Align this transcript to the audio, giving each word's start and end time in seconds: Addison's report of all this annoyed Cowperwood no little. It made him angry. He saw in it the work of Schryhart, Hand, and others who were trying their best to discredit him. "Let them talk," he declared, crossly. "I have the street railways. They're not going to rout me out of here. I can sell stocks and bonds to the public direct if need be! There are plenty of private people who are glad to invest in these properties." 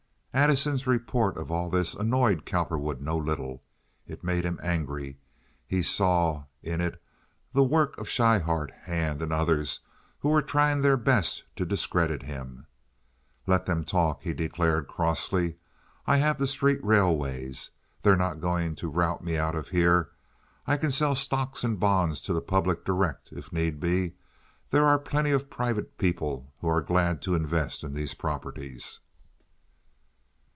Addison's 0.33 0.87
report 0.87 1.35
of 1.35 1.51
all 1.51 1.69
this 1.69 1.93
annoyed 1.93 2.45
Cowperwood 2.45 3.01
no 3.01 3.17
little. 3.17 3.61
It 4.07 4.23
made 4.23 4.45
him 4.45 4.61
angry. 4.63 5.19
He 5.67 5.83
saw 5.83 6.45
in 6.63 6.79
it 6.79 7.03
the 7.51 7.65
work 7.65 7.97
of 7.97 8.07
Schryhart, 8.07 8.71
Hand, 8.83 9.21
and 9.21 9.33
others 9.33 9.81
who 10.19 10.29
were 10.29 10.41
trying 10.41 10.79
their 10.79 10.95
best 10.95 11.43
to 11.57 11.65
discredit 11.65 12.23
him. 12.23 12.65
"Let 13.45 13.65
them 13.65 13.83
talk," 13.83 14.23
he 14.23 14.33
declared, 14.33 14.87
crossly. 14.87 15.57
"I 16.07 16.15
have 16.15 16.37
the 16.37 16.47
street 16.47 16.81
railways. 16.81 17.71
They're 18.01 18.15
not 18.15 18.39
going 18.39 18.75
to 18.75 18.87
rout 18.89 19.21
me 19.21 19.35
out 19.37 19.53
of 19.55 19.67
here. 19.67 20.11
I 20.65 20.77
can 20.77 20.91
sell 20.91 21.13
stocks 21.13 21.65
and 21.65 21.77
bonds 21.77 22.21
to 22.21 22.31
the 22.31 22.39
public 22.41 22.85
direct 22.85 23.33
if 23.33 23.51
need 23.51 23.81
be! 23.81 24.13
There 24.69 24.85
are 24.85 24.97
plenty 24.97 25.31
of 25.31 25.49
private 25.49 25.97
people 25.97 26.53
who 26.61 26.69
are 26.69 26.81
glad 26.81 27.21
to 27.23 27.35
invest 27.35 27.83
in 27.83 27.93
these 27.93 28.13
properties." 28.13 29.01